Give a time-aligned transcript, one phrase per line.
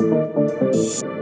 [0.00, 1.17] you